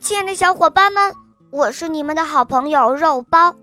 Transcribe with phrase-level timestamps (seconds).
[0.00, 1.12] 亲爱的小伙伴们，
[1.50, 3.54] 我是你们的好朋友肉包，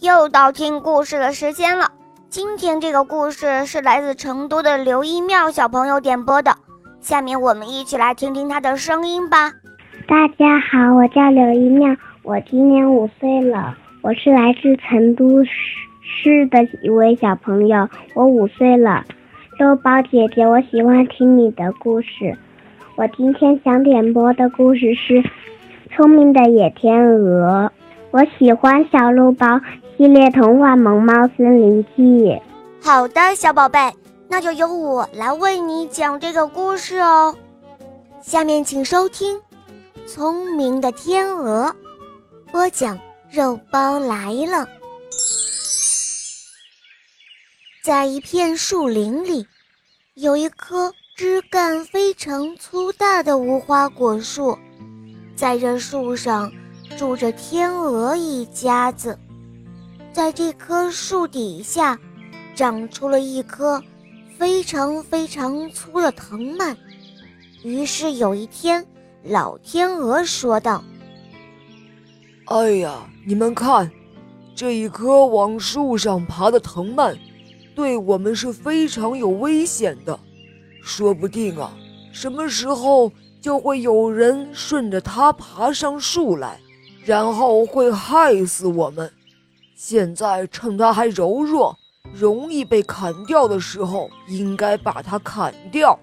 [0.00, 1.90] 又到听故事的时间了。
[2.30, 6.56] 今天这个故事是来自成都的刘一妙小朋友点播的，
[7.00, 9.52] 下面我们一起来听听他的声音吧。
[10.08, 19.04] 大家好，我叫刘一妙，我今年五岁了，我是来自成都市的一位小朋友，我五岁了。
[19.58, 22.36] 肉包姐姐，我喜欢听你的故事。
[22.96, 25.14] 我今天想点播的故事是
[25.96, 27.70] 《聪明的野天鹅》。
[28.10, 29.46] 我喜欢小肉包
[29.96, 32.02] 系列童话《萌猫森林记》。
[32.82, 33.78] 好的，小宝贝，
[34.28, 37.34] 那就由我来为你讲这个故事哦。
[38.20, 39.36] 下面请收听
[40.06, 41.74] 《聪明的天鹅》，
[42.52, 42.98] 播讲
[43.30, 44.66] 肉包来了。
[47.84, 49.46] 在一片树林里，
[50.14, 54.58] 有一棵枝干非常粗大的无花果树，
[55.36, 56.52] 在这树上
[56.96, 59.18] 住着天鹅一家子。
[60.12, 61.98] 在这棵树底下，
[62.54, 63.82] 长出了一棵
[64.38, 66.76] 非常非常粗的藤蔓。
[67.64, 68.86] 于是有一天，
[69.24, 70.84] 老天鹅说道
[72.46, 73.90] ：“哎呀，你们看，
[74.54, 77.16] 这一棵往树上爬的藤蔓。”
[77.74, 80.16] 对我们是非常有危险的，
[80.80, 81.76] 说不定啊，
[82.12, 83.10] 什么时候
[83.44, 86.58] 就会有人顺着它爬上树来，
[87.04, 89.12] 然后会害死我们。
[89.76, 91.78] 现在趁它还柔弱、
[92.14, 95.98] 容易被砍掉的时候，应该把它砍掉。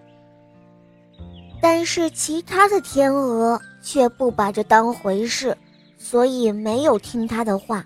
[1.59, 5.57] 但是其他的天鹅却不把这当回事，
[5.97, 7.83] 所以没有听他的话，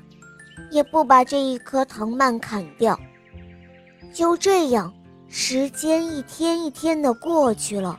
[0.70, 3.00] 也不把这一棵藤蔓砍掉。
[4.14, 4.94] 就这样，
[5.30, 7.98] 时间一天一天的过去了，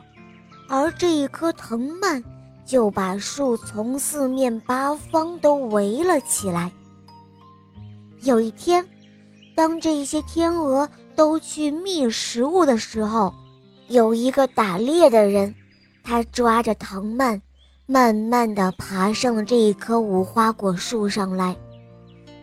[0.67, 2.23] 而这一棵藤蔓
[2.65, 6.71] 就把树从四面八方都围了起来。
[8.21, 8.85] 有一天，
[9.55, 13.33] 当这些天鹅都去觅食物的时候，
[13.87, 15.53] 有一个打猎的人，
[16.03, 17.41] 他抓着藤蔓，
[17.85, 21.55] 慢慢地爬上了这一棵无花果树上来，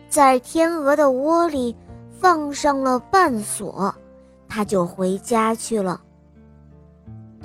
[0.09, 1.75] 在天鹅的窝里。
[2.17, 3.93] 放上了绊锁，
[4.47, 6.01] 他就回家去了。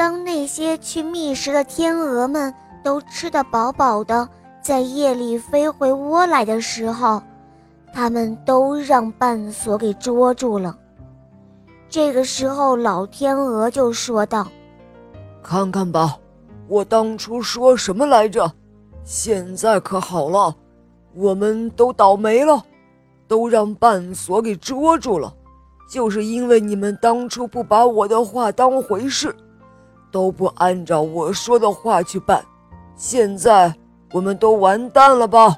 [0.01, 4.27] 当那些去觅食的天鹅们都吃得饱饱的，
[4.63, 7.23] 在夜里飞回窝来的时候，
[7.93, 10.75] 他们都让半锁给捉住了。
[11.91, 14.49] 这个时候，老天鹅就说道
[15.45, 16.17] ：“看看吧，
[16.67, 18.51] 我当初说什么来着？
[19.05, 20.57] 现在可好了，
[21.13, 22.65] 我们都倒霉了。”
[23.29, 25.31] 都让半锁给捉住了，
[25.91, 29.37] 就是因为你们当初不把我的话当回事，
[30.11, 32.45] 都不按照我说的话去办，
[32.97, 33.75] 现在
[34.13, 35.57] 我们都完蛋了吧？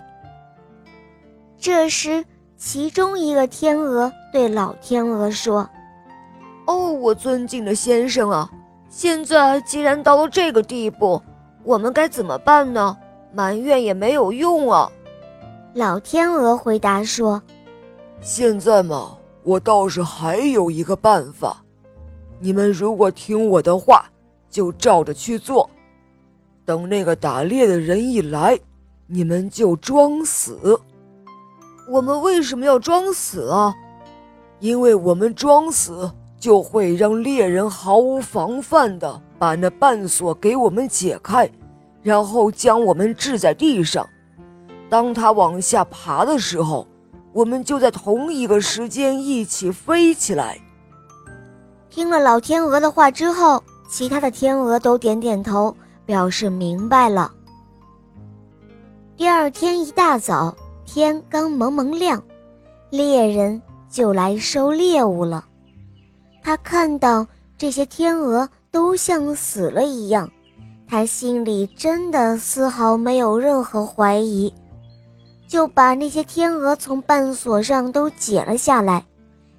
[1.58, 2.24] 这时，
[2.56, 5.68] 其中一个天鹅对老天鹅说
[6.66, 8.50] ：“哦，我尊敬的先生啊，
[8.88, 11.22] 现在既然到了这个地步，
[11.64, 12.96] 我们该怎么办呢？
[13.32, 14.90] 埋怨也没有用啊。”
[15.74, 17.40] 老天鹅回答说。
[18.20, 21.64] 现在嘛，我倒是还有一个办法，
[22.38, 24.04] 你们如果听我的话，
[24.52, 25.68] 就照着去做。
[26.64, 28.56] 等那个打猎的人一来，
[29.08, 30.78] 你们就装死。
[31.90, 33.74] 我们为什么要装死啊？
[34.60, 36.08] 因为我们装死
[36.38, 41.50] 就会让猎人毫无防范的把那绊锁给我们解开，
[42.00, 44.08] 然后将我们掷在地上。
[44.88, 46.86] 当他往下爬的时候。
[47.34, 50.60] 我们就在同一个时间一起飞起来。
[51.88, 55.76] 听了老天鹅的话之后，其他的天鹅都点点头，
[56.06, 57.30] 表示明白了。
[59.18, 62.20] 第二天一大早，天刚蒙蒙亮，
[62.88, 63.60] 猎人
[63.90, 65.44] 就来收猎物了。
[66.42, 67.26] 他看到
[67.58, 70.26] 这些天鹅都像死了一样，
[70.88, 74.52] 他心里真的丝毫没有任何怀疑。
[75.46, 79.04] 就把那些天鹅从绊索上都解了下来，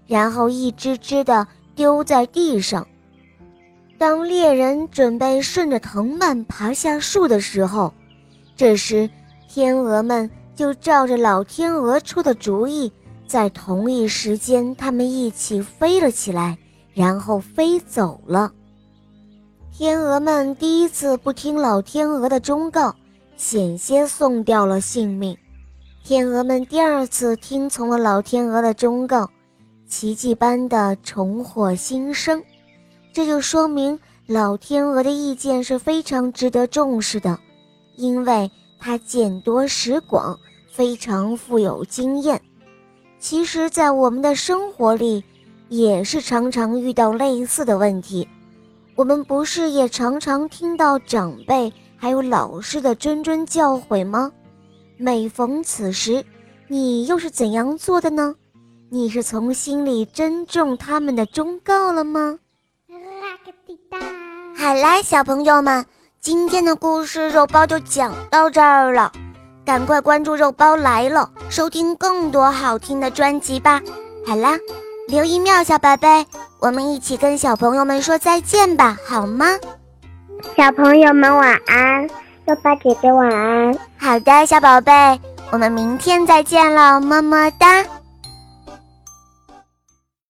[0.08, 2.84] 然后一只只的丢在地上。
[4.04, 7.94] 当猎人准备顺着藤蔓爬下树的时候，
[8.54, 9.10] 这时
[9.48, 12.92] 天鹅们就照着老天鹅出的主意，
[13.26, 16.58] 在同一时间，它们一起飞了起来，
[16.94, 18.52] 然后飞走了。
[19.72, 22.94] 天鹅们第一次不听老天鹅的忠告，
[23.38, 25.38] 险些送掉了性命。
[26.04, 29.30] 天鹅们第二次听从了老天鹅的忠告，
[29.88, 32.44] 奇迹般的重获新生。
[33.14, 37.40] 这就说明老天鹅的意见是非常值得重视的，
[37.96, 38.50] 因为
[38.80, 40.38] 他见多识广，
[40.72, 42.42] 非常富有经验。
[43.20, 45.24] 其实，在我们的生活里，
[45.70, 48.28] 也是常常遇到类似的问题。
[48.96, 54.32] 我们不是也常常听到长辈还有老师的谆谆教诲吗？
[54.98, 56.26] 每逢此时，
[56.68, 58.36] 你又是怎样做的呢？
[58.90, 62.40] 你是从心里珍重他们的忠告了吗？
[64.58, 65.86] 好啦，小朋友们，
[66.22, 69.12] 今天的故事肉包就讲到这儿了。
[69.66, 73.82] 赶快关注肉包来了，收听更多好听的专辑吧。
[74.26, 74.58] 好啦，
[75.08, 76.26] 留一妙，小宝贝，
[76.60, 79.48] 我们一起跟小朋友们说再见吧，好吗？
[80.58, 82.08] 小朋友们晚安，
[82.46, 83.78] 肉包姐姐晚安。
[83.98, 85.20] 好的，小宝贝，
[85.52, 87.86] 我们明天再见了，么么哒。